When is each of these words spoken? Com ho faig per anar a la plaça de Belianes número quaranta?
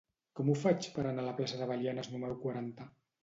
Com 0.37 0.47
ho 0.51 0.55
faig 0.61 0.87
per 0.95 1.03
anar 1.09 1.25
a 1.25 1.27
la 1.27 1.35
plaça 1.41 1.59
de 1.61 1.67
Belianes 1.73 2.11
número 2.17 2.39
quaranta? 2.47 2.89